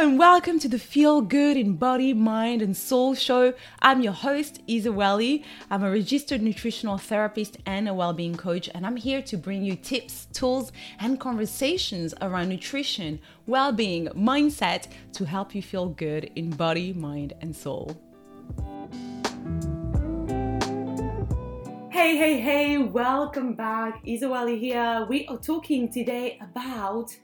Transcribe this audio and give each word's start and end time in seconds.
and 0.00 0.18
welcome 0.18 0.58
to 0.58 0.66
the 0.66 0.78
Feel 0.78 1.20
Good 1.20 1.58
in 1.58 1.76
Body, 1.76 2.14
Mind, 2.14 2.62
and 2.62 2.74
Soul 2.74 3.14
show. 3.14 3.52
I'm 3.82 4.00
your 4.00 4.14
host, 4.14 4.62
Isa 4.66 4.90
Welly. 4.90 5.44
I'm 5.70 5.84
a 5.84 5.90
registered 5.90 6.40
nutritional 6.40 6.96
therapist 6.96 7.58
and 7.66 7.86
a 7.86 7.92
well-being 7.92 8.34
coach, 8.34 8.70
and 8.74 8.86
I'm 8.86 8.96
here 8.96 9.20
to 9.20 9.36
bring 9.36 9.62
you 9.62 9.76
tips, 9.76 10.26
tools, 10.32 10.72
and 11.00 11.20
conversations 11.20 12.14
around 12.22 12.48
nutrition, 12.48 13.20
well-being, 13.46 14.06
mindset 14.16 14.86
to 15.12 15.26
help 15.26 15.54
you 15.54 15.60
feel 15.60 15.90
good 15.90 16.30
in 16.34 16.48
body, 16.48 16.94
mind, 16.94 17.34
and 17.42 17.54
soul. 17.54 18.00
Hey, 21.90 22.16
hey, 22.16 22.40
hey, 22.40 22.78
welcome 22.78 23.52
back. 23.52 24.00
Isa 24.06 24.30
Welly 24.30 24.58
here. 24.58 25.04
We 25.10 25.26
are 25.26 25.36
talking 25.36 25.92
today 25.92 26.40
about 26.40 27.14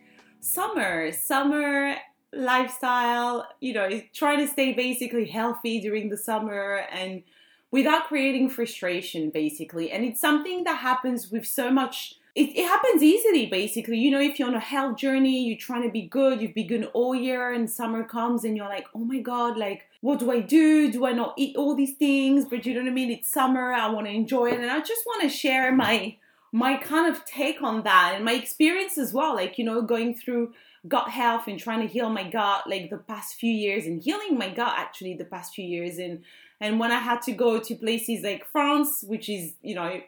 summer, 0.40 1.10
summer 1.10 1.96
lifestyle, 2.36 3.48
you 3.60 3.72
know, 3.72 4.00
trying 4.12 4.38
to 4.38 4.46
stay 4.46 4.72
basically 4.72 5.26
healthy 5.26 5.80
during 5.80 6.08
the 6.08 6.16
summer 6.16 6.86
and 6.92 7.22
without 7.70 8.04
creating 8.06 8.48
frustration, 8.50 9.30
basically. 9.30 9.90
And 9.90 10.04
it's 10.04 10.20
something 10.20 10.64
that 10.64 10.78
happens 10.78 11.30
with 11.30 11.46
so 11.46 11.70
much. 11.70 12.14
It, 12.34 12.50
it, 12.56 12.66
happens 12.66 13.02
easily, 13.02 13.46
basically. 13.46 13.98
You 13.98 14.10
know, 14.10 14.20
if 14.20 14.38
you're 14.38 14.48
on 14.48 14.54
a 14.54 14.60
health 14.60 14.98
journey, 14.98 15.46
you're 15.48 15.56
trying 15.56 15.82
to 15.82 15.90
be 15.90 16.02
good, 16.02 16.40
you've 16.42 16.54
been 16.54 16.66
good 16.66 16.90
all 16.92 17.14
year, 17.14 17.52
and 17.52 17.68
summer 17.68 18.04
comes 18.04 18.44
and 18.44 18.56
you're 18.56 18.68
like, 18.68 18.86
oh 18.94 19.04
my 19.04 19.20
God, 19.20 19.56
like, 19.56 19.86
what 20.02 20.18
do 20.18 20.30
I 20.30 20.40
do? 20.40 20.92
Do 20.92 21.06
I 21.06 21.12
not 21.12 21.34
eat 21.38 21.56
all 21.56 21.74
these 21.74 21.94
things? 21.94 22.44
But 22.44 22.66
you 22.66 22.74
know 22.74 22.82
what 22.82 22.90
I 22.90 22.94
mean? 22.94 23.10
It's 23.10 23.30
summer, 23.30 23.72
I 23.72 23.88
want 23.88 24.06
to 24.06 24.12
enjoy 24.12 24.50
it. 24.52 24.60
And 24.60 24.70
I 24.70 24.80
just 24.80 25.06
want 25.06 25.22
to 25.22 25.28
share 25.30 25.74
my 25.74 26.16
my 26.52 26.76
kind 26.76 27.14
of 27.14 27.24
take 27.24 27.62
on 27.62 27.82
that 27.82 28.12
and 28.14 28.24
my 28.24 28.32
experience 28.32 28.96
as 28.96 29.12
well 29.12 29.34
like 29.34 29.58
you 29.58 29.64
know 29.64 29.82
going 29.82 30.14
through 30.14 30.52
gut 30.88 31.10
health 31.10 31.46
and 31.46 31.58
trying 31.58 31.80
to 31.80 31.86
heal 31.86 32.10
my 32.10 32.28
gut 32.28 32.68
like 32.68 32.90
the 32.90 32.98
past 32.98 33.34
few 33.34 33.52
years 33.52 33.86
and 33.86 34.02
healing 34.02 34.36
my 34.38 34.50
gut 34.50 34.74
actually 34.76 35.14
the 35.14 35.24
past 35.24 35.54
few 35.54 35.64
years 35.64 35.98
and 35.98 36.22
and 36.60 36.80
when 36.80 36.90
I 36.90 37.00
had 37.00 37.20
to 37.22 37.32
go 37.32 37.58
to 37.60 37.74
places 37.74 38.24
like 38.24 38.46
France, 38.46 39.04
which 39.06 39.28
is 39.28 39.54
you 39.62 39.74
know 39.74 40.00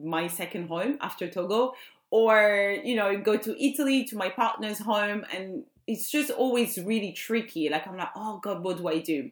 my 0.00 0.28
second 0.28 0.68
home 0.68 0.98
after 1.00 1.28
Togo, 1.28 1.74
or 2.10 2.76
you 2.84 2.96
know 2.96 3.18
go 3.18 3.36
to 3.36 3.64
Italy 3.64 4.04
to 4.04 4.16
my 4.16 4.28
partner's 4.28 4.78
home, 4.78 5.24
and 5.34 5.64
it's 5.86 6.10
just 6.10 6.30
always 6.30 6.78
really 6.78 7.12
tricky. 7.12 7.68
Like 7.68 7.86
I'm 7.86 7.96
like, 7.96 8.10
oh 8.14 8.38
God, 8.38 8.62
what 8.62 8.78
do 8.78 8.88
I 8.88 9.00
do? 9.00 9.30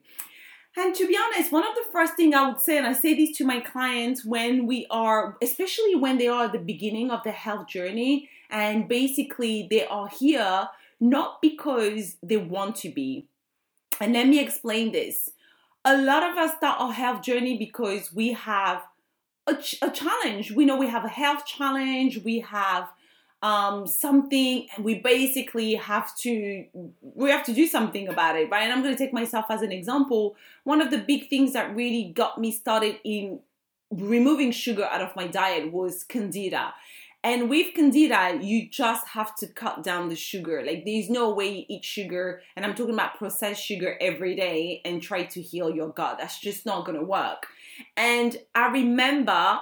And 0.76 0.92
to 0.96 1.06
be 1.06 1.16
honest, 1.16 1.52
one 1.52 1.62
of 1.62 1.74
the 1.76 1.92
first 1.92 2.16
thing 2.16 2.34
I 2.34 2.48
would 2.48 2.60
say, 2.60 2.78
and 2.78 2.86
I 2.86 2.94
say 2.94 3.14
this 3.14 3.36
to 3.38 3.44
my 3.44 3.60
clients 3.60 4.24
when 4.24 4.66
we 4.66 4.88
are, 4.90 5.36
especially 5.40 5.94
when 5.94 6.18
they 6.18 6.26
are 6.26 6.46
at 6.46 6.52
the 6.52 6.58
beginning 6.58 7.12
of 7.12 7.22
the 7.22 7.30
health 7.30 7.68
journey, 7.68 8.28
and 8.50 8.88
basically 8.88 9.68
they 9.70 9.86
are 9.86 10.08
here 10.08 10.68
not 11.04 11.42
because 11.42 12.16
they 12.22 12.38
want 12.38 12.76
to 12.76 12.88
be. 12.88 13.26
And 14.00 14.14
let 14.14 14.26
me 14.26 14.40
explain 14.40 14.92
this. 14.92 15.30
A 15.84 15.96
lot 15.98 16.22
of 16.22 16.38
us 16.38 16.56
start 16.56 16.80
our 16.80 16.92
health 16.92 17.22
journey 17.22 17.58
because 17.58 18.10
we 18.12 18.32
have 18.32 18.82
a, 19.46 19.54
ch- 19.54 19.76
a 19.82 19.90
challenge. 19.90 20.52
We 20.52 20.64
know 20.64 20.76
we 20.76 20.88
have 20.88 21.04
a 21.04 21.08
health 21.08 21.44
challenge, 21.44 22.24
we 22.24 22.40
have 22.40 22.88
um, 23.42 23.86
something, 23.86 24.66
and 24.74 24.82
we 24.82 25.00
basically 25.00 25.74
have 25.74 26.16
to 26.18 26.64
we 27.02 27.28
have 27.28 27.44
to 27.44 27.52
do 27.52 27.66
something 27.66 28.08
about 28.08 28.36
it, 28.36 28.50
right? 28.50 28.62
And 28.62 28.72
I'm 28.72 28.82
going 28.82 28.94
to 28.94 28.98
take 28.98 29.12
myself 29.12 29.44
as 29.50 29.60
an 29.60 29.72
example. 29.72 30.36
One 30.64 30.80
of 30.80 30.90
the 30.90 30.96
big 30.96 31.28
things 31.28 31.52
that 31.52 31.76
really 31.76 32.12
got 32.14 32.40
me 32.40 32.50
started 32.50 32.98
in 33.04 33.40
removing 33.90 34.52
sugar 34.52 34.84
out 34.84 35.02
of 35.02 35.14
my 35.14 35.26
diet 35.26 35.70
was 35.70 36.02
candida 36.02 36.72
and 37.24 37.48
with 37.48 37.74
candida, 37.74 38.38
you 38.42 38.68
just 38.68 39.08
have 39.08 39.34
to 39.36 39.46
cut 39.46 39.82
down 39.82 40.10
the 40.10 40.14
sugar. 40.14 40.62
Like 40.64 40.84
there's 40.84 41.08
no 41.08 41.34
way 41.34 41.48
you 41.48 41.64
eat 41.70 41.84
sugar, 41.84 42.42
and 42.54 42.66
I'm 42.66 42.74
talking 42.74 42.92
about 42.92 43.16
processed 43.16 43.64
sugar 43.64 43.96
every 43.98 44.36
day 44.36 44.82
and 44.84 45.02
try 45.02 45.24
to 45.24 45.40
heal 45.40 45.74
your 45.74 45.88
gut. 45.88 46.18
That's 46.18 46.38
just 46.38 46.66
not 46.66 46.84
gonna 46.84 47.02
work. 47.02 47.46
And 47.96 48.36
I 48.54 48.68
remember 48.68 49.58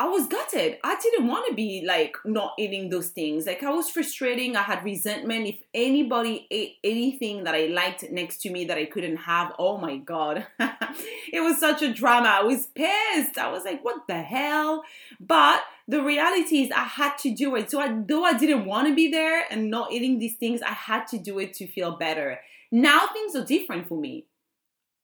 I 0.00 0.08
was 0.08 0.28
gutted. 0.28 0.78
I 0.82 0.96
didn't 0.98 1.26
want 1.26 1.46
to 1.48 1.54
be 1.54 1.84
like 1.86 2.16
not 2.24 2.54
eating 2.58 2.88
those 2.88 3.08
things. 3.08 3.44
Like 3.44 3.62
I 3.62 3.68
was 3.68 3.90
frustrating. 3.90 4.56
I 4.56 4.62
had 4.62 4.82
resentment. 4.82 5.46
If 5.46 5.56
anybody 5.74 6.46
ate 6.50 6.76
anything 6.82 7.44
that 7.44 7.54
I 7.54 7.66
liked 7.66 8.10
next 8.10 8.40
to 8.42 8.50
me 8.50 8.64
that 8.64 8.78
I 8.78 8.86
couldn't 8.86 9.18
have, 9.18 9.52
oh 9.58 9.76
my 9.76 9.98
God. 9.98 10.46
it 10.58 11.42
was 11.42 11.60
such 11.60 11.82
a 11.82 11.92
drama. 11.92 12.28
I 12.28 12.42
was 12.44 12.68
pissed. 12.68 13.36
I 13.36 13.50
was 13.50 13.64
like, 13.64 13.84
what 13.84 14.06
the 14.08 14.22
hell? 14.22 14.84
But 15.20 15.60
the 15.86 16.02
reality 16.02 16.62
is 16.62 16.70
I 16.70 16.84
had 16.84 17.18
to 17.18 17.34
do 17.34 17.54
it. 17.56 17.70
So 17.70 17.78
I, 17.78 17.94
though 17.94 18.24
I 18.24 18.32
didn't 18.32 18.64
want 18.64 18.88
to 18.88 18.94
be 18.94 19.10
there 19.10 19.44
and 19.50 19.70
not 19.70 19.92
eating 19.92 20.18
these 20.18 20.36
things, 20.36 20.62
I 20.62 20.72
had 20.72 21.08
to 21.08 21.18
do 21.18 21.38
it 21.40 21.52
to 21.54 21.66
feel 21.66 21.98
better. 21.98 22.40
Now 22.72 23.06
things 23.12 23.36
are 23.36 23.44
different 23.44 23.86
for 23.86 23.98
me. 23.98 24.24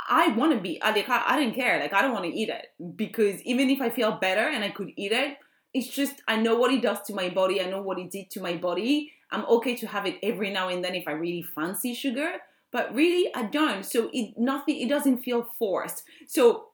I 0.08 0.28
want 0.28 0.52
to 0.52 0.60
be 0.60 0.80
uh, 0.80 0.92
like 0.92 1.08
I, 1.08 1.22
I 1.26 1.38
didn't 1.38 1.54
care. 1.54 1.78
Like 1.80 1.92
I 1.92 2.02
don't 2.02 2.12
want 2.12 2.24
to 2.24 2.30
eat 2.30 2.48
it 2.48 2.66
because 2.96 3.40
even 3.42 3.70
if 3.70 3.80
I 3.80 3.90
feel 3.90 4.12
better 4.12 4.48
and 4.48 4.62
I 4.64 4.70
could 4.70 4.92
eat 4.96 5.12
it, 5.12 5.36
it's 5.74 5.88
just 5.88 6.22
I 6.28 6.36
know 6.36 6.56
what 6.56 6.72
it 6.72 6.82
does 6.82 7.02
to 7.06 7.14
my 7.14 7.28
body. 7.28 7.60
I 7.60 7.68
know 7.68 7.82
what 7.82 7.98
it 7.98 8.10
did 8.10 8.30
to 8.30 8.40
my 8.40 8.56
body. 8.56 9.12
I'm 9.30 9.44
okay 9.46 9.74
to 9.76 9.86
have 9.88 10.06
it 10.06 10.18
every 10.22 10.50
now 10.50 10.68
and 10.68 10.84
then 10.84 10.94
if 10.94 11.08
I 11.08 11.12
really 11.12 11.42
fancy 11.42 11.94
sugar, 11.94 12.34
but 12.70 12.94
really 12.94 13.34
I 13.34 13.44
don't. 13.44 13.84
So 13.84 14.08
it 14.12 14.34
nothing. 14.36 14.80
It 14.80 14.88
doesn't 14.88 15.18
feel 15.18 15.42
forced. 15.58 16.04
So 16.26 16.68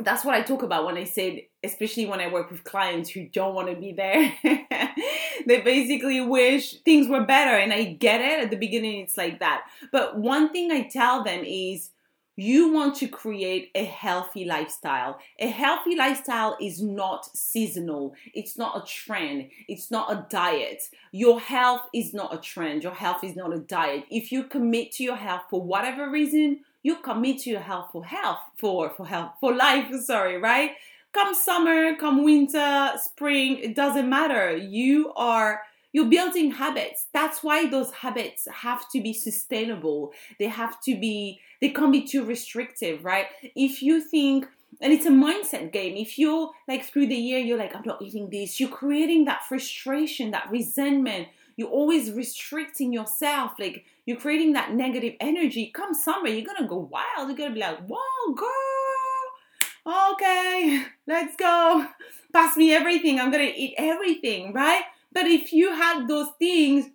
that's 0.00 0.24
what 0.24 0.34
I 0.34 0.42
talk 0.42 0.62
about 0.62 0.84
when 0.84 0.96
I 0.96 1.04
said, 1.04 1.40
especially 1.62 2.06
when 2.06 2.20
I 2.20 2.32
work 2.32 2.50
with 2.50 2.64
clients 2.64 3.10
who 3.10 3.28
don't 3.28 3.54
want 3.54 3.68
to 3.68 3.76
be 3.76 3.92
there. 3.92 4.34
they 5.46 5.60
basically 5.60 6.20
wish 6.20 6.80
things 6.82 7.08
were 7.08 7.24
better, 7.24 7.56
and 7.56 7.72
I 7.72 7.84
get 7.84 8.20
it. 8.20 8.44
At 8.44 8.50
the 8.50 8.56
beginning, 8.56 9.00
it's 9.00 9.16
like 9.16 9.38
that. 9.40 9.64
But 9.92 10.18
one 10.18 10.52
thing 10.52 10.72
I 10.72 10.88
tell 10.88 11.22
them 11.22 11.44
is 11.44 11.90
you 12.36 12.72
want 12.72 12.96
to 12.96 13.08
create 13.08 13.70
a 13.74 13.84
healthy 13.84 14.44
lifestyle. 14.44 15.18
A 15.38 15.48
healthy 15.48 15.96
lifestyle 15.96 16.56
is 16.60 16.80
not 16.80 17.26
seasonal. 17.36 18.14
It's 18.32 18.56
not 18.56 18.82
a 18.82 18.86
trend. 18.86 19.50
It's 19.68 19.90
not 19.90 20.10
a 20.10 20.26
diet. 20.30 20.84
Your 21.10 21.40
health 21.40 21.82
is 21.92 22.14
not 22.14 22.34
a 22.34 22.38
trend. 22.38 22.82
Your 22.82 22.94
health 22.94 23.22
is 23.22 23.36
not 23.36 23.52
a 23.52 23.58
diet. 23.58 24.04
If 24.10 24.32
you 24.32 24.44
commit 24.44 24.92
to 24.92 25.04
your 25.04 25.16
health 25.16 25.42
for 25.50 25.60
whatever 25.60 26.10
reason, 26.10 26.60
you 26.82 26.96
commit 26.96 27.40
to 27.40 27.50
your 27.50 27.60
health 27.60 27.90
for 27.92 28.04
health, 28.04 28.40
for, 28.56 28.90
for 28.90 29.06
health, 29.06 29.32
for 29.40 29.54
life, 29.54 29.92
sorry, 30.04 30.38
right? 30.38 30.72
Come 31.12 31.34
summer, 31.34 31.94
come 31.96 32.24
winter, 32.24 32.92
spring, 32.96 33.58
it 33.58 33.76
doesn't 33.76 34.08
matter. 34.08 34.56
You 34.56 35.12
are 35.14 35.60
you're 35.92 36.06
building 36.06 36.52
habits. 36.52 37.06
That's 37.12 37.42
why 37.42 37.68
those 37.68 37.90
habits 37.92 38.48
have 38.50 38.88
to 38.90 39.02
be 39.02 39.12
sustainable. 39.12 40.12
They 40.38 40.48
have 40.48 40.80
to 40.82 40.98
be, 40.98 41.40
they 41.60 41.68
can't 41.68 41.92
be 41.92 42.02
too 42.02 42.24
restrictive, 42.24 43.04
right? 43.04 43.26
If 43.54 43.82
you 43.82 44.00
think, 44.00 44.46
and 44.80 44.92
it's 44.92 45.06
a 45.06 45.10
mindset 45.10 45.70
game. 45.70 45.96
If 45.96 46.18
you're 46.18 46.50
like 46.66 46.84
through 46.84 47.08
the 47.08 47.14
year, 47.14 47.38
you're 47.38 47.58
like, 47.58 47.76
I'm 47.76 47.82
not 47.84 48.00
eating 48.00 48.30
this, 48.30 48.58
you're 48.58 48.70
creating 48.70 49.26
that 49.26 49.44
frustration, 49.46 50.30
that 50.30 50.50
resentment. 50.50 51.28
You're 51.56 51.68
always 51.68 52.10
restricting 52.10 52.92
yourself. 52.92 53.52
Like 53.58 53.84
you're 54.06 54.16
creating 54.16 54.54
that 54.54 54.72
negative 54.72 55.14
energy. 55.20 55.70
Come 55.74 55.92
summer, 55.92 56.28
you're 56.28 56.46
gonna 56.46 56.66
go 56.66 56.88
wild. 56.90 57.28
You're 57.28 57.36
gonna 57.36 57.54
be 57.54 57.60
like, 57.60 57.86
whoa, 57.86 58.34
girl. 58.34 60.12
Okay, 60.12 60.84
let's 61.06 61.36
go. 61.36 61.86
Pass 62.32 62.56
me 62.56 62.72
everything. 62.72 63.20
I'm 63.20 63.30
gonna 63.30 63.52
eat 63.54 63.74
everything, 63.76 64.54
right? 64.54 64.82
But 65.12 65.26
if 65.26 65.52
you 65.52 65.74
had 65.74 66.08
those 66.08 66.28
things 66.38 66.86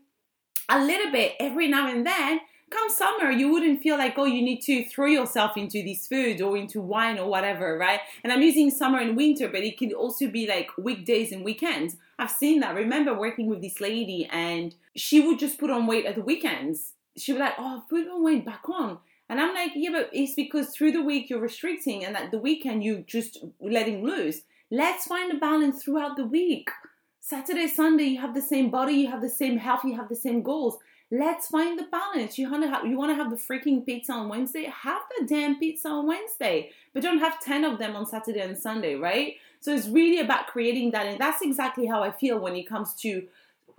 a 0.69 0.83
little 0.83 1.11
bit 1.11 1.35
every 1.39 1.67
now 1.67 1.89
and 1.89 2.05
then, 2.05 2.41
come 2.69 2.89
summer, 2.89 3.31
you 3.31 3.51
wouldn't 3.51 3.81
feel 3.81 3.97
like, 3.97 4.15
oh, 4.17 4.25
you 4.25 4.41
need 4.41 4.61
to 4.61 4.83
throw 4.85 5.05
yourself 5.05 5.55
into 5.55 5.83
this 5.83 6.07
food 6.07 6.41
or 6.41 6.57
into 6.57 6.81
wine 6.81 7.17
or 7.17 7.29
whatever, 7.29 7.77
right? 7.77 8.01
And 8.23 8.33
I'm 8.33 8.41
using 8.41 8.69
summer 8.69 8.99
and 8.99 9.15
winter, 9.15 9.47
but 9.47 9.63
it 9.63 9.77
can 9.77 9.93
also 9.93 10.27
be 10.27 10.47
like 10.47 10.69
weekdays 10.77 11.31
and 11.31 11.45
weekends. 11.45 11.95
I've 12.19 12.31
seen 12.31 12.59
that. 12.59 12.71
I 12.71 12.79
remember 12.79 13.17
working 13.17 13.47
with 13.47 13.61
this 13.61 13.79
lady 13.79 14.27
and 14.31 14.75
she 14.95 15.19
would 15.19 15.39
just 15.39 15.59
put 15.59 15.69
on 15.69 15.87
weight 15.87 16.05
at 16.05 16.15
the 16.15 16.21
weekends. 16.21 16.93
She'd 17.15 17.37
like, 17.37 17.53
oh, 17.57 17.83
put 17.89 18.07
on 18.07 18.23
weight 18.23 18.45
back 18.45 18.67
on. 18.67 18.99
And 19.29 19.41
I'm 19.41 19.53
like, 19.53 19.71
yeah, 19.75 19.89
but 19.91 20.09
it's 20.13 20.35
because 20.35 20.69
through 20.69 20.91
the 20.91 21.03
week 21.03 21.29
you're 21.29 21.39
restricting 21.39 22.05
and 22.05 22.15
at 22.15 22.31
the 22.31 22.37
weekend 22.37 22.83
you're 22.83 23.01
just 23.01 23.37
letting 23.59 24.03
loose. 24.03 24.41
Let's 24.71 25.05
find 25.05 25.31
a 25.31 25.37
balance 25.37 25.83
throughout 25.83 26.17
the 26.17 26.25
week. 26.25 26.69
Saturday, 27.29 27.67
Sunday, 27.67 28.05
you 28.05 28.21
have 28.21 28.33
the 28.33 28.41
same 28.41 28.71
body, 28.71 28.93
you 28.93 29.11
have 29.11 29.19
the 29.19 29.27
same 29.27 29.57
health, 29.57 29.83
you 29.83 29.97
have 29.97 30.07
the 30.07 30.15
same 30.15 30.41
goals. 30.41 30.77
Let's 31.11 31.49
find 31.49 31.77
the 31.77 31.83
balance. 31.83 32.37
You 32.37 32.49
want 32.49 32.63
to 32.63 32.69
have 32.69 32.85
you 32.85 32.97
want 32.97 33.11
to 33.11 33.15
have 33.15 33.29
the 33.29 33.35
freaking 33.35 33.85
pizza 33.85 34.13
on 34.13 34.29
Wednesday? 34.29 34.63
Have 34.63 35.01
the 35.19 35.25
damn 35.25 35.59
pizza 35.59 35.89
on 35.89 36.07
Wednesday, 36.07 36.71
but 36.93 37.03
don't 37.03 37.19
have 37.19 37.41
ten 37.41 37.65
of 37.65 37.79
them 37.79 37.97
on 37.97 38.05
Saturday 38.05 38.39
and 38.39 38.57
Sunday, 38.57 38.95
right? 38.95 39.33
So 39.59 39.75
it's 39.75 39.89
really 39.89 40.19
about 40.21 40.47
creating 40.47 40.91
that, 40.91 41.05
and 41.05 41.19
that's 41.19 41.41
exactly 41.41 41.85
how 41.85 42.01
I 42.01 42.11
feel 42.11 42.39
when 42.39 42.55
it 42.55 42.63
comes 42.63 42.93
to, 43.01 43.27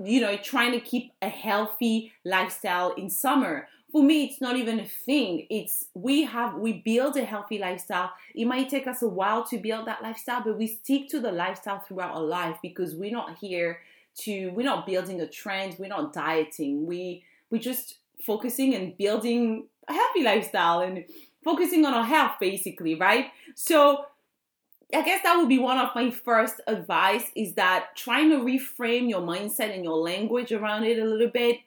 you 0.04 0.20
know, 0.20 0.36
trying 0.36 0.72
to 0.72 0.80
keep 0.80 1.12
a 1.22 1.30
healthy 1.30 2.12
lifestyle 2.26 2.92
in 2.92 3.08
summer 3.08 3.66
for 3.90 4.02
me 4.02 4.24
it's 4.24 4.40
not 4.40 4.56
even 4.56 4.80
a 4.80 4.86
thing. 4.86 5.46
It's 5.50 5.86
we 5.94 6.24
have 6.24 6.54
we 6.54 6.74
build 6.74 7.16
a 7.16 7.24
healthy 7.24 7.58
lifestyle. 7.58 8.12
It 8.34 8.44
might 8.46 8.68
take 8.68 8.86
us 8.86 9.02
a 9.02 9.08
while 9.08 9.44
to 9.46 9.58
build 9.58 9.86
that 9.86 10.02
lifestyle 10.02 10.42
but 10.44 10.58
we 10.58 10.66
stick 10.66 11.08
to 11.10 11.20
the 11.20 11.32
lifestyle 11.32 11.80
throughout 11.80 12.14
our 12.14 12.22
life 12.22 12.58
because 12.62 12.94
we're 12.94 13.12
not 13.12 13.38
here 13.38 13.80
to 14.20 14.48
we're 14.50 14.64
not 14.64 14.86
building 14.86 15.20
a 15.20 15.26
trend. 15.26 15.76
We're 15.78 15.88
not 15.88 16.12
dieting. 16.12 16.86
We 16.86 17.24
we're 17.50 17.62
just 17.62 17.98
focusing 18.20 18.74
and 18.74 18.96
building 18.96 19.66
a 19.88 19.92
healthy 19.92 20.22
lifestyle 20.22 20.80
and 20.80 21.04
focusing 21.42 21.86
on 21.86 21.94
our 21.94 22.04
health 22.04 22.32
basically, 22.40 22.94
right? 22.94 23.26
So 23.54 24.04
I 24.94 25.02
guess 25.02 25.22
that 25.22 25.36
would 25.36 25.48
be 25.48 25.58
one 25.58 25.78
of 25.78 25.94
my 25.94 26.10
first 26.10 26.60
advice 26.66 27.24
is 27.36 27.54
that 27.54 27.88
trying 27.94 28.30
to 28.30 28.38
reframe 28.38 29.08
your 29.08 29.20
mindset 29.20 29.74
and 29.74 29.84
your 29.84 29.96
language 29.98 30.50
around 30.50 30.84
it 30.84 30.98
a 30.98 31.04
little 31.04 31.28
bit 31.28 31.58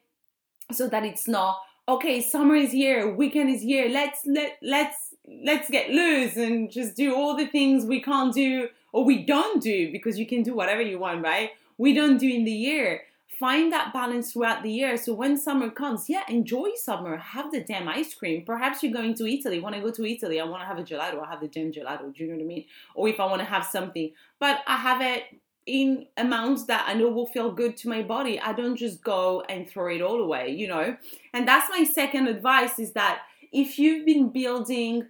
so 0.72 0.88
that 0.88 1.04
it's 1.04 1.28
not 1.28 1.58
okay, 1.88 2.22
summer 2.22 2.56
is 2.56 2.72
here, 2.72 3.14
weekend 3.14 3.50
is 3.50 3.62
here, 3.62 3.90
let's 3.90 4.20
let 4.26 4.58
let's 4.62 5.16
let's 5.44 5.70
get 5.70 5.90
loose 5.90 6.36
and 6.36 6.72
just 6.72 6.96
do 6.96 7.16
all 7.16 7.36
the 7.36 7.48
things 7.48 7.86
we 7.86 8.02
can't 8.02 8.34
do 8.34 8.70
or 8.92 9.06
we 9.06 9.26
don't 9.26 9.62
do 9.62 9.92
because 9.92 10.20
you 10.20 10.26
can 10.26 10.44
do 10.44 10.54
whatever 10.54 10.82
you 10.82 11.00
want, 11.00 11.24
right? 11.24 11.52
We 11.78 11.94
don't 11.94 12.18
do 12.18 12.28
in 12.28 12.44
the 12.44 12.52
year. 12.52 13.04
Find 13.40 13.72
that 13.72 13.92
balance 13.92 14.34
throughout 14.34 14.62
the 14.62 14.72
year. 14.72 14.98
So 14.98 15.14
when 15.14 15.36
summer 15.36 15.72
comes, 15.72 16.10
yeah, 16.10 16.24
enjoy 16.28 16.72
summer. 16.76 17.18
Have 17.18 17.52
the 17.52 17.62
damn 17.62 17.88
ice 17.88 18.14
cream. 18.14 18.44
Perhaps 18.46 18.84
you're 18.84 18.94
going 18.94 19.16
to 19.16 19.28
Italy. 19.28 19.60
When 19.60 19.74
I 19.74 19.80
go 19.80 19.90
to 19.90 20.06
Italy, 20.06 20.40
I 20.40 20.44
want 20.44 20.62
to 20.62 20.68
have 20.68 20.78
a 20.78 20.84
gelato. 20.84 21.26
I 21.26 21.30
have 21.30 21.40
the 21.40 21.48
damn 21.48 21.72
gelato. 21.72 22.14
Do 22.14 22.24
you 22.24 22.30
know 22.30 22.36
what 22.36 22.44
I 22.44 22.46
mean? 22.46 22.66
Or 22.94 23.08
if 23.08 23.20
I 23.20 23.26
want 23.26 23.40
to 23.40 23.46
have 23.46 23.66
something, 23.66 24.12
but 24.40 24.60
I 24.68 24.78
have 24.78 25.02
it 25.02 25.24
in 25.72 26.06
amounts 26.18 26.66
that 26.66 26.84
I 26.86 26.94
know 26.94 27.10
will 27.10 27.26
feel 27.26 27.52
good 27.52 27.78
to 27.78 27.90
my 27.90 28.02
body. 28.02 28.40
I 28.40 28.52
don't 28.52 28.76
just 28.76 29.02
go 29.02 29.42
and 29.48 29.70
throw 29.70 29.88
it 29.88 30.02
all 30.02 30.22
away, 30.22 30.50
you 30.50 30.68
know? 30.68 30.98
And 31.34 31.48
that's 31.48 31.70
my 31.70 31.86
second 31.86 32.28
advice 32.28 32.78
is 32.78 32.92
that 32.92 33.22
if 33.54 33.80
you've 33.80 34.06
been 34.06 34.30
building 34.30 35.08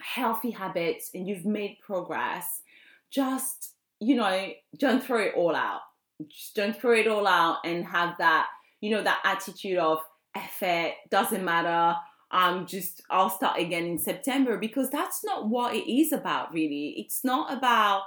healthy 0.00 0.50
habits 0.50 1.10
and 1.14 1.28
you've 1.28 1.46
made 1.46 1.78
progress, 1.80 2.62
just, 3.10 3.74
you 4.00 4.16
know, 4.16 4.50
don't 4.76 5.02
throw 5.02 5.20
it 5.20 5.34
all 5.36 5.54
out. 5.54 5.82
Just 6.28 6.56
don't 6.56 6.76
throw 6.76 6.94
it 6.94 7.06
all 7.06 7.28
out 7.28 7.58
and 7.64 7.86
have 7.86 8.18
that, 8.18 8.48
you 8.80 8.90
know, 8.90 9.02
that 9.02 9.20
attitude 9.24 9.78
of 9.78 10.00
effort, 10.34 10.94
doesn't 11.08 11.44
matter. 11.44 11.96
I'm 12.32 12.66
just 12.66 13.02
I'll 13.10 13.30
start 13.30 13.60
again 13.60 13.84
in 13.84 13.98
September 13.98 14.56
because 14.56 14.90
that's 14.90 15.22
not 15.24 15.48
what 15.48 15.76
it 15.76 15.88
is 15.88 16.12
about, 16.12 16.52
really. 16.52 16.94
It's 16.96 17.22
not 17.22 17.52
about 17.52 18.02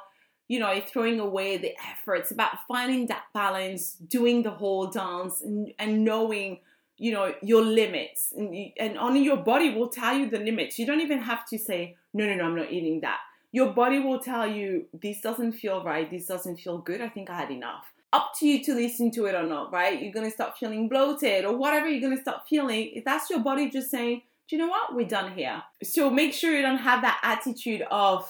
you 0.47 0.59
know, 0.59 0.79
throwing 0.87 1.19
away 1.19 1.57
the 1.57 1.73
effort. 1.91 2.15
It's 2.15 2.31
about 2.31 2.59
finding 2.67 3.07
that 3.07 3.23
balance, 3.33 3.93
doing 3.93 4.43
the 4.43 4.51
whole 4.51 4.87
dance, 4.87 5.41
and, 5.41 5.73
and 5.79 6.03
knowing, 6.03 6.59
you 6.97 7.11
know, 7.11 7.33
your 7.41 7.63
limits. 7.63 8.33
And, 8.35 8.71
and 8.79 8.97
only 8.97 9.21
your 9.23 9.37
body 9.37 9.73
will 9.73 9.89
tell 9.89 10.15
you 10.15 10.29
the 10.29 10.39
limits. 10.39 10.77
You 10.77 10.85
don't 10.85 11.01
even 11.01 11.19
have 11.19 11.47
to 11.49 11.57
say, 11.57 11.97
no, 12.13 12.25
no, 12.25 12.35
no, 12.35 12.43
I'm 12.43 12.55
not 12.55 12.71
eating 12.71 13.01
that. 13.01 13.19
Your 13.51 13.71
body 13.73 13.99
will 13.99 14.19
tell 14.19 14.45
you, 14.45 14.85
this 14.93 15.21
doesn't 15.21 15.53
feel 15.53 15.83
right, 15.83 16.11
this 16.11 16.25
doesn't 16.25 16.57
feel 16.57 16.79
good, 16.79 17.01
I 17.01 17.09
think 17.09 17.29
I 17.29 17.37
had 17.37 17.51
enough. 17.51 17.85
Up 18.11 18.33
to 18.39 18.47
you 18.47 18.63
to 18.65 18.73
listen 18.73 19.11
to 19.11 19.25
it 19.25 19.35
or 19.35 19.43
not, 19.43 19.71
right? 19.71 20.01
You're 20.01 20.13
gonna 20.13 20.31
start 20.31 20.57
feeling 20.57 20.87
bloated 20.89 21.45
or 21.45 21.55
whatever 21.57 21.87
you're 21.87 22.01
gonna 22.01 22.21
start 22.21 22.41
feeling. 22.47 22.91
If 22.93 23.05
that's 23.05 23.29
your 23.29 23.39
body 23.39 23.69
just 23.69 23.89
saying, 23.89 24.21
do 24.47 24.55
you 24.55 24.61
know 24.61 24.67
what? 24.67 24.93
We're 24.93 25.07
done 25.07 25.33
here. 25.33 25.63
So 25.83 26.09
make 26.09 26.33
sure 26.33 26.53
you 26.53 26.61
don't 26.61 26.77
have 26.77 27.01
that 27.01 27.19
attitude 27.23 27.83
of, 27.89 28.29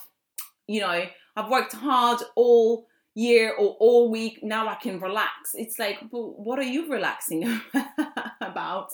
you 0.68 0.82
know, 0.82 1.06
I've 1.36 1.50
worked 1.50 1.74
hard 1.74 2.20
all 2.36 2.88
year 3.14 3.54
or 3.58 3.76
all 3.80 4.12
week. 4.12 4.40
Now 4.44 4.68
I 4.68 4.76
can 4.76 5.00
relax. 5.00 5.56
It's 5.56 5.80
like, 5.80 6.00
what 6.12 6.60
are 6.60 6.64
you 6.64 6.92
relaxing 6.92 7.62
about? 8.42 8.92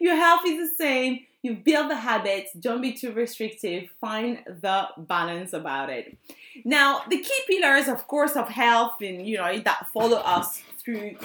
Your 0.00 0.16
health 0.16 0.42
is 0.46 0.70
the 0.70 0.76
same. 0.76 1.20
You 1.42 1.54
build 1.54 1.90
the 1.90 1.96
habits. 1.96 2.52
Don't 2.58 2.80
be 2.80 2.92
too 2.92 3.12
restrictive. 3.12 3.90
Find 4.00 4.38
the 4.46 4.88
balance 4.96 5.52
about 5.52 5.90
it. 5.90 6.16
Now, 6.64 7.02
the 7.08 7.18
key 7.18 7.40
pillars, 7.46 7.88
of 7.88 8.08
course, 8.08 8.36
of 8.36 8.48
health 8.48 9.00
and 9.00 9.26
you 9.26 9.36
know 9.36 9.58
that 9.60 9.88
follow 9.92 10.18
us 10.18 10.62
through 10.78 11.16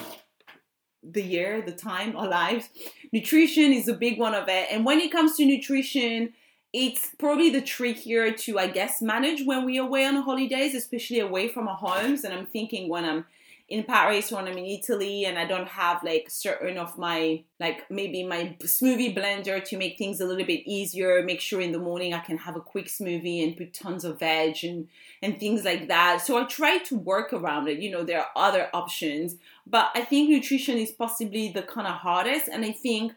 the 1.02 1.22
year, 1.22 1.62
the 1.62 1.72
time, 1.72 2.16
our 2.16 2.28
lives. 2.28 2.68
Nutrition 3.12 3.72
is 3.72 3.88
a 3.88 3.94
big 3.94 4.18
one 4.18 4.34
of 4.34 4.48
it. 4.48 4.68
And 4.70 4.84
when 4.84 5.00
it 5.00 5.10
comes 5.10 5.36
to 5.36 5.44
nutrition, 5.44 6.34
it's 6.72 7.10
probably 7.18 7.50
the 7.50 7.60
trickier 7.60 8.32
to, 8.32 8.58
I 8.58 8.66
guess, 8.68 9.02
manage 9.02 9.44
when 9.44 9.64
we're 9.64 9.82
away 9.82 10.06
on 10.06 10.16
holidays, 10.16 10.74
especially 10.74 11.20
away 11.20 11.48
from 11.48 11.68
our 11.68 11.76
homes. 11.76 12.24
And 12.24 12.32
I'm 12.32 12.46
thinking 12.46 12.88
when 12.88 13.04
I'm 13.04 13.26
in 13.68 13.84
Paris, 13.84 14.32
when 14.32 14.46
I'm 14.46 14.56
in 14.56 14.64
Italy, 14.64 15.24
and 15.24 15.38
I 15.38 15.46
don't 15.46 15.68
have 15.68 16.02
like 16.02 16.28
certain 16.30 16.78
of 16.78 16.98
my, 16.98 17.42
like 17.60 17.90
maybe 17.90 18.22
my 18.22 18.56
smoothie 18.60 19.16
blender 19.16 19.62
to 19.64 19.76
make 19.76 19.98
things 19.98 20.20
a 20.20 20.26
little 20.26 20.46
bit 20.46 20.66
easier, 20.66 21.22
make 21.22 21.40
sure 21.40 21.60
in 21.60 21.72
the 21.72 21.78
morning 21.78 22.14
I 22.14 22.20
can 22.20 22.38
have 22.38 22.56
a 22.56 22.60
quick 22.60 22.86
smoothie 22.86 23.42
and 23.42 23.56
put 23.56 23.74
tons 23.74 24.04
of 24.04 24.18
veg 24.18 24.64
and, 24.64 24.88
and 25.22 25.38
things 25.38 25.64
like 25.64 25.88
that. 25.88 26.22
So 26.22 26.38
I 26.38 26.44
try 26.44 26.78
to 26.78 26.96
work 26.96 27.32
around 27.32 27.68
it. 27.68 27.80
You 27.80 27.90
know, 27.90 28.04
there 28.04 28.20
are 28.20 28.30
other 28.34 28.68
options, 28.72 29.36
but 29.66 29.90
I 29.94 30.04
think 30.04 30.30
nutrition 30.30 30.78
is 30.78 30.90
possibly 30.90 31.48
the 31.48 31.62
kind 31.62 31.86
of 31.86 31.94
hardest. 31.94 32.48
And 32.48 32.64
I 32.64 32.72
think, 32.72 33.12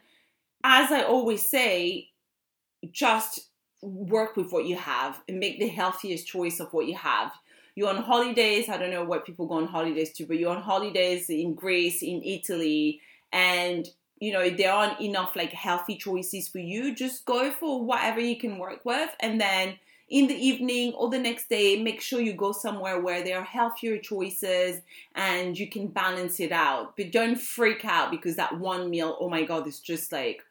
as 0.62 0.90
I 0.90 1.02
always 1.02 1.48
say, 1.48 2.10
just 2.92 3.48
work 3.82 4.36
with 4.36 4.52
what 4.52 4.66
you 4.66 4.76
have 4.76 5.20
and 5.28 5.38
make 5.38 5.58
the 5.58 5.68
healthiest 5.68 6.26
choice 6.26 6.60
of 6.60 6.72
what 6.72 6.86
you 6.86 6.96
have. 6.96 7.32
You're 7.74 7.90
on 7.90 8.02
holidays, 8.02 8.68
I 8.68 8.78
don't 8.78 8.90
know 8.90 9.04
what 9.04 9.26
people 9.26 9.46
go 9.46 9.56
on 9.56 9.66
holidays 9.66 10.12
to, 10.14 10.26
but 10.26 10.38
you're 10.38 10.54
on 10.54 10.62
holidays 10.62 11.28
in 11.28 11.54
Greece, 11.54 12.02
in 12.02 12.22
Italy, 12.22 13.00
and 13.32 13.86
you 14.18 14.32
know, 14.32 14.48
there 14.48 14.72
aren't 14.72 14.98
enough 14.98 15.36
like 15.36 15.52
healthy 15.52 15.96
choices 15.96 16.48
for 16.48 16.58
you. 16.58 16.94
Just 16.94 17.26
go 17.26 17.50
for 17.50 17.84
whatever 17.84 18.18
you 18.18 18.38
can 18.38 18.56
work 18.56 18.82
with, 18.86 19.10
and 19.20 19.38
then 19.38 19.76
in 20.08 20.28
the 20.28 20.34
evening 20.34 20.92
or 20.94 21.10
the 21.10 21.18
next 21.18 21.48
day, 21.48 21.82
make 21.82 22.00
sure 22.00 22.20
you 22.20 22.32
go 22.32 22.52
somewhere 22.52 23.00
where 23.00 23.24
there 23.24 23.38
are 23.38 23.44
healthier 23.44 23.98
choices 23.98 24.80
and 25.16 25.58
you 25.58 25.68
can 25.68 25.88
balance 25.88 26.38
it 26.38 26.52
out. 26.52 26.96
But 26.96 27.10
don't 27.10 27.36
freak 27.36 27.84
out 27.84 28.12
because 28.12 28.36
that 28.36 28.58
one 28.58 28.88
meal, 28.88 29.16
oh 29.18 29.28
my 29.28 29.42
god, 29.42 29.66
is 29.66 29.80
just 29.80 30.12
like 30.12 30.44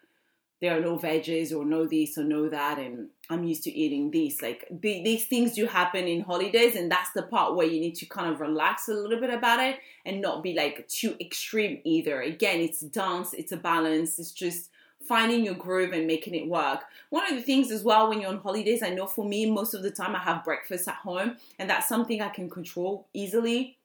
there 0.61 0.77
are 0.77 0.81
no 0.81 0.97
veggies 0.97 1.53
or 1.55 1.65
no 1.65 1.85
this 1.85 2.17
or 2.17 2.23
no 2.23 2.49
that 2.49 2.79
and 2.79 3.09
i'm 3.29 3.43
used 3.43 3.63
to 3.63 3.71
eating 3.71 4.09
this 4.11 4.41
like 4.41 4.65
the, 4.69 5.03
these 5.03 5.25
things 5.25 5.53
do 5.53 5.65
happen 5.65 6.07
in 6.07 6.21
holidays 6.21 6.75
and 6.75 6.91
that's 6.91 7.11
the 7.11 7.23
part 7.23 7.55
where 7.55 7.67
you 7.67 7.79
need 7.79 7.95
to 7.95 8.05
kind 8.05 8.31
of 8.31 8.39
relax 8.39 8.87
a 8.87 8.93
little 8.93 9.19
bit 9.19 9.29
about 9.29 9.59
it 9.59 9.79
and 10.05 10.21
not 10.21 10.43
be 10.43 10.53
like 10.53 10.87
too 10.87 11.15
extreme 11.19 11.81
either. 11.83 12.21
Again 12.21 12.59
it's 12.59 12.81
dance 12.81 13.33
it's 13.33 13.51
a 13.51 13.57
balance 13.57 14.19
it's 14.19 14.31
just 14.31 14.69
finding 15.07 15.45
your 15.45 15.53
groove 15.53 15.93
and 15.93 16.07
making 16.07 16.33
it 16.33 16.47
work. 16.47 16.81
One 17.11 17.29
of 17.29 17.35
the 17.35 17.43
things 17.43 17.69
as 17.69 17.83
well 17.83 18.09
when 18.09 18.21
you're 18.21 18.29
on 18.29 18.39
holidays 18.39 18.81
i 18.83 18.89
know 18.89 19.07
for 19.07 19.25
me 19.25 19.49
most 19.49 19.73
of 19.73 19.83
the 19.83 19.91
time 19.91 20.15
i 20.15 20.19
have 20.19 20.43
breakfast 20.43 20.87
at 20.87 20.95
home 20.95 21.37
and 21.59 21.69
that's 21.69 21.87
something 21.87 22.21
i 22.21 22.29
can 22.29 22.49
control 22.49 23.07
easily 23.13 23.77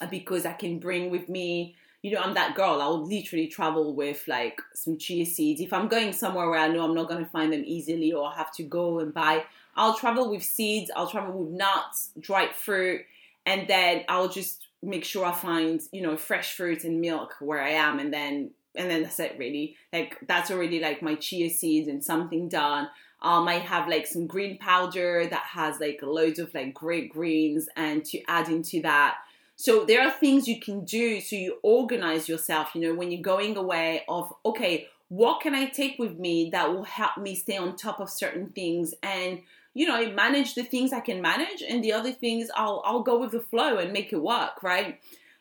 uh, 0.00 0.06
because 0.06 0.46
i 0.46 0.52
can 0.52 0.78
bring 0.78 1.10
with 1.10 1.28
me 1.28 1.74
you 2.02 2.12
know, 2.12 2.20
I'm 2.20 2.34
that 2.34 2.54
girl. 2.54 2.80
I'll 2.80 3.06
literally 3.06 3.46
travel 3.46 3.94
with 3.94 4.26
like 4.26 4.60
some 4.74 4.96
chia 4.96 5.26
seeds. 5.26 5.60
If 5.60 5.72
I'm 5.72 5.88
going 5.88 6.12
somewhere 6.12 6.48
where 6.48 6.58
I 6.58 6.68
know 6.68 6.84
I'm 6.84 6.94
not 6.94 7.08
going 7.08 7.24
to 7.24 7.30
find 7.30 7.52
them 7.52 7.62
easily 7.66 8.12
or 8.12 8.32
have 8.32 8.52
to 8.54 8.62
go 8.62 9.00
and 9.00 9.12
buy, 9.12 9.44
I'll 9.76 9.94
travel 9.94 10.30
with 10.30 10.42
seeds, 10.42 10.90
I'll 10.94 11.10
travel 11.10 11.44
with 11.44 11.52
nuts, 11.52 12.10
dried 12.18 12.54
fruit, 12.54 13.02
and 13.46 13.68
then 13.68 14.04
I'll 14.08 14.28
just 14.28 14.66
make 14.82 15.04
sure 15.04 15.26
I 15.26 15.32
find, 15.32 15.80
you 15.92 16.02
know, 16.02 16.16
fresh 16.16 16.54
fruit 16.54 16.84
and 16.84 17.00
milk 17.00 17.36
where 17.40 17.60
I 17.60 17.70
am 17.70 17.98
and 17.98 18.12
then 18.12 18.50
and 18.74 18.88
then 18.90 19.02
that's 19.02 19.18
it 19.18 19.36
really. 19.38 19.76
Like 19.92 20.16
that's 20.26 20.50
already 20.50 20.80
like 20.80 21.02
my 21.02 21.16
chia 21.16 21.50
seeds 21.50 21.88
and 21.88 22.02
something 22.04 22.48
done. 22.48 22.88
I 23.20 23.42
might 23.42 23.62
have 23.62 23.88
like 23.88 24.06
some 24.06 24.26
green 24.26 24.58
powder 24.58 25.26
that 25.28 25.42
has 25.42 25.80
like 25.80 26.00
loads 26.02 26.38
of 26.38 26.54
like 26.54 26.72
great 26.72 27.10
greens 27.12 27.68
and 27.76 28.04
to 28.06 28.22
add 28.28 28.48
into 28.48 28.80
that 28.82 29.16
so 29.60 29.84
there 29.84 30.00
are 30.00 30.10
things 30.10 30.48
you 30.48 30.58
can 30.58 30.86
do 30.86 31.20
so 31.20 31.36
you 31.36 31.58
organize 31.62 32.30
yourself, 32.30 32.74
you 32.74 32.80
know, 32.80 32.94
when 32.94 33.10
you're 33.10 33.20
going 33.20 33.58
away 33.58 34.04
of, 34.08 34.32
okay, 34.42 34.88
what 35.08 35.42
can 35.42 35.54
I 35.54 35.66
take 35.66 35.98
with 35.98 36.18
me 36.18 36.48
that 36.52 36.72
will 36.72 36.84
help 36.84 37.18
me 37.18 37.34
stay 37.34 37.58
on 37.58 37.76
top 37.76 38.00
of 38.00 38.08
certain 38.08 38.48
things 38.48 38.94
and 39.02 39.42
you 39.74 39.86
know 39.86 40.10
manage 40.12 40.54
the 40.54 40.62
things 40.62 40.94
I 40.94 41.00
can 41.00 41.20
manage 41.20 41.62
and 41.68 41.84
the 41.84 41.92
other 41.92 42.10
things 42.10 42.48
I'll 42.56 42.82
I'll 42.86 43.02
go 43.02 43.20
with 43.20 43.32
the 43.32 43.40
flow 43.42 43.76
and 43.76 43.92
make 43.92 44.14
it 44.14 44.22
work, 44.22 44.62
right? 44.62 44.98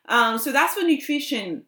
Um, 0.09 0.37
so 0.37 0.51
that's 0.51 0.73
for 0.73 0.83
nutrition. 0.83 1.63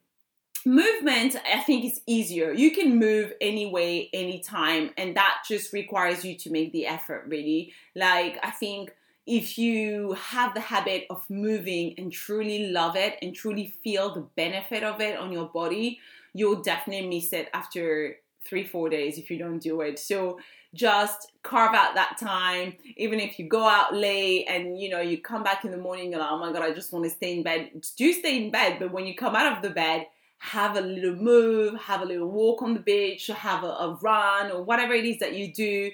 Movement, 0.66 1.38
I 1.52 1.60
think, 1.62 1.86
is 1.86 2.02
easier. 2.06 2.52
You 2.52 2.72
can 2.72 3.00
move 3.00 3.32
any 3.40 3.64
anyway, 3.64 4.10
anytime, 4.14 4.92
and 4.98 5.16
that 5.16 5.38
just 5.48 5.72
requires 5.72 6.26
you 6.26 6.36
to 6.40 6.52
make 6.52 6.74
the 6.74 6.86
effort, 6.86 7.26
really. 7.28 7.74
Like, 7.96 8.38
I 8.44 8.52
think 8.52 8.92
if 9.28 9.58
you 9.58 10.14
have 10.14 10.54
the 10.54 10.60
habit 10.60 11.06
of 11.10 11.30
moving 11.30 11.94
and 11.98 12.12
truly 12.12 12.70
love 12.72 12.96
it 12.96 13.18
and 13.22 13.36
truly 13.36 13.74
feel 13.84 14.14
the 14.14 14.22
benefit 14.36 14.84
of 14.84 15.00
it 15.00 15.18
on 15.18 15.32
your 15.32 15.48
body, 15.48 16.00
you'll 16.34 16.62
definitely 16.62 17.08
miss 17.08 17.32
it 17.34 17.50
after 17.54 18.18
three, 18.44 18.66
four 18.66 18.90
days 18.90 19.18
if 19.18 19.30
you 19.30 19.38
don't 19.38 19.60
do 19.60 19.82
it. 19.82 20.00
So 20.00 20.40
just 20.74 21.34
carve 21.44 21.76
out 21.76 21.96
that 21.96 22.18
time, 22.18 22.74
even 22.96 23.20
if 23.20 23.38
you 23.38 23.48
go 23.48 23.68
out 23.68 23.94
late 23.94 24.46
and 24.48 24.80
you 24.80 24.90
know 24.90 25.02
you 25.02 25.18
come 25.18 25.44
back 25.44 25.66
in 25.66 25.72
the 25.72 25.78
morning, 25.78 26.12
you're 26.12 26.20
like, 26.20 26.32
oh 26.32 26.40
my 26.40 26.52
god, 26.52 26.62
I 26.62 26.72
just 26.72 26.94
want 26.94 27.06
to 27.06 27.12
stay 27.12 27.38
in 27.38 27.44
bed. 27.44 27.70
Do 27.98 28.14
stay 28.14 28.44
in 28.44 28.52
bed, 28.52 28.78
but 28.80 28.92
when 28.92 29.06
you 29.06 29.16
come 29.16 29.36
out 29.36 29.56
of 29.56 29.62
the 29.62 29.70
bed, 29.70 30.08
have 30.40 30.78
a 30.78 30.82
little 30.82 31.16
move, 31.16 31.80
have 31.82 32.02
a 32.02 32.06
little 32.06 32.30
walk 32.30 32.62
on 32.62 32.74
the 32.74 32.80
beach, 32.80 33.28
have 33.28 33.64
a, 33.64 33.68
a 33.68 34.00
run 34.02 34.50
or 34.52 34.64
whatever 34.64 34.94
it 34.94 35.06
is 35.06 35.20
that 35.20 35.36
you 35.36 35.54
do 35.54 35.92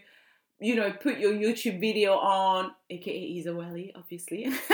you 0.59 0.75
know, 0.75 0.91
put 0.91 1.17
your 1.17 1.33
YouTube 1.33 1.79
video 1.79 2.13
on, 2.13 2.71
aka 2.89 3.13
Isa 3.13 3.53
Welly, 3.53 3.91
obviously, 3.95 4.45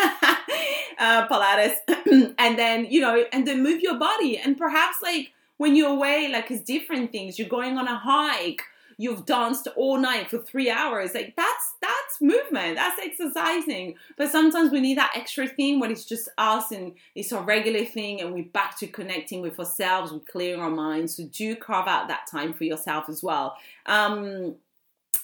uh, 0.98 1.28
Pilates, 1.28 1.76
and 2.38 2.58
then, 2.58 2.86
you 2.86 3.02
know, 3.02 3.26
and 3.34 3.46
then 3.48 3.62
move 3.62 3.82
your 3.82 4.00
body. 4.00 4.38
And 4.38 4.58
perhaps 4.58 4.98
like 5.04 5.34
when 5.58 5.76
you're 5.76 5.90
away, 5.90 6.30
like 6.32 6.50
it's 6.52 6.64
different 6.64 7.12
things. 7.12 7.38
You're 7.38 7.50
going 7.50 7.78
on 7.78 7.88
a 7.88 7.98
hike, 7.98 8.62
you've 8.98 9.26
danced 9.26 9.68
all 9.76 9.98
night 9.98 10.30
for 10.30 10.38
three 10.38 10.70
hours. 10.70 11.14
Like 11.14 11.36
that's 11.36 11.76
that's 11.82 12.22
movement, 12.22 12.78
that's 12.78 13.00
exercising. 13.00 13.96
But 14.18 14.32
sometimes 14.32 14.72
we 14.72 14.80
need 14.80 14.98
that 14.98 15.14
extra 15.16 15.48
thing 15.48 15.80
when 15.80 15.92
it's 15.92 16.06
just 16.06 16.30
us 16.38 16.72
and 16.72 16.94
it's 17.16 17.32
a 17.32 17.42
regular 17.42 17.84
thing 17.86 18.22
and 18.22 18.34
we're 18.34 18.46
back 18.46 18.78
to 18.80 18.88
connecting 18.88 19.42
with 19.42 19.60
ourselves, 19.60 20.14
we're 20.14 20.20
clearing 20.20 20.62
our 20.62 20.70
minds. 20.70 21.18
So 21.18 21.26
do 21.26 21.56
carve 21.56 21.88
out 21.88 22.08
that 22.08 22.28
time 22.30 22.54
for 22.54 22.64
yourself 22.64 23.10
as 23.10 23.22
well. 23.22 23.58
Um 23.86 24.56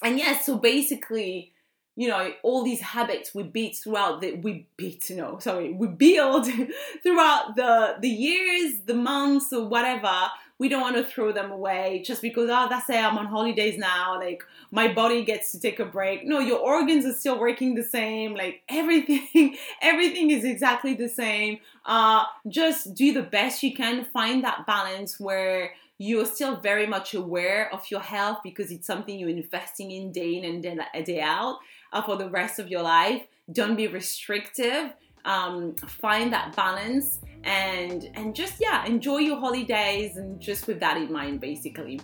and 0.02 0.18
yes, 0.18 0.36
yeah, 0.36 0.42
so 0.42 0.58
basically 0.58 1.52
you 1.96 2.08
know 2.08 2.32
all 2.42 2.64
these 2.64 2.80
habits 2.80 3.34
we 3.34 3.42
beat 3.42 3.76
throughout 3.76 4.20
the 4.20 4.32
we 4.36 4.66
beat 4.76 5.10
no 5.10 5.38
sorry 5.38 5.72
we 5.72 5.86
build 5.86 6.46
throughout 7.02 7.56
the 7.56 7.96
the 8.00 8.08
years 8.08 8.80
the 8.86 8.94
months 8.94 9.52
or 9.52 9.66
whatever. 9.66 10.12
We 10.58 10.68
don't 10.68 10.82
want 10.82 10.96
to 10.96 11.04
throw 11.04 11.32
them 11.32 11.50
away 11.50 12.02
just 12.04 12.20
because 12.20 12.50
oh 12.50 12.66
that's 12.68 12.90
it 12.90 12.96
i'm 12.96 13.16
on 13.16 13.26
holidays 13.26 13.78
now 13.78 14.18
like 14.18 14.44
my 14.70 14.92
body 14.92 15.24
gets 15.24 15.52
to 15.52 15.60
take 15.60 15.80
a 15.80 15.86
break. 15.86 16.26
No 16.26 16.38
your 16.38 16.58
organs 16.58 17.06
are 17.06 17.14
still 17.14 17.38
working 17.40 17.74
the 17.74 17.82
same 17.82 18.34
like 18.34 18.62
everything 18.68 19.56
everything 19.82 20.30
is 20.30 20.44
exactly 20.44 20.92
the 20.94 21.08
same. 21.08 21.60
Uh 21.86 22.24
just 22.46 22.94
do 22.94 23.12
the 23.12 23.22
best 23.22 23.62
you 23.62 23.74
can 23.74 24.04
find 24.04 24.44
that 24.44 24.66
balance 24.66 25.18
where 25.18 25.72
you're 26.00 26.24
still 26.24 26.56
very 26.56 26.86
much 26.86 27.12
aware 27.12 27.70
of 27.74 27.84
your 27.90 28.00
health 28.00 28.38
because 28.42 28.70
it's 28.70 28.86
something 28.86 29.18
you're 29.18 29.28
investing 29.28 29.90
in 29.90 30.10
day 30.12 30.38
in 30.38 30.44
and 30.64 31.04
day, 31.04 31.20
out 31.20 31.58
uh, 31.92 32.00
for 32.00 32.16
the 32.16 32.30
rest 32.30 32.58
of 32.58 32.68
your 32.68 32.80
life. 32.80 33.22
Don't 33.52 33.76
be 33.76 33.86
restrictive. 33.86 34.94
Um, 35.26 35.74
find 35.74 36.32
that 36.32 36.56
balance 36.56 37.20
and 37.44 38.08
and 38.14 38.34
just 38.34 38.54
yeah, 38.58 38.86
enjoy 38.86 39.18
your 39.18 39.38
holidays 39.38 40.16
and 40.16 40.40
just 40.40 40.66
with 40.66 40.80
that 40.80 40.96
in 40.96 41.12
mind, 41.12 41.38
basically. 41.38 42.00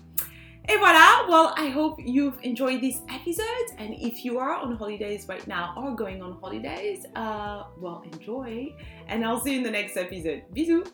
Et 0.68 0.76
voilà, 0.78 1.26
well, 1.26 1.54
I 1.56 1.68
hope 1.68 1.98
you've 1.98 2.38
enjoyed 2.42 2.82
this 2.82 3.00
episode. 3.08 3.68
And 3.78 3.94
if 3.94 4.24
you 4.26 4.38
are 4.38 4.56
on 4.56 4.76
holidays 4.76 5.24
right 5.26 5.46
now 5.46 5.72
or 5.74 5.94
going 5.94 6.20
on 6.22 6.38
holidays, 6.38 7.06
uh, 7.14 7.62
well, 7.78 8.04
enjoy. 8.12 8.74
And 9.08 9.24
I'll 9.24 9.40
see 9.40 9.52
you 9.52 9.58
in 9.58 9.62
the 9.62 9.70
next 9.70 9.96
episode. 9.96 10.42
Bisous! 10.52 10.90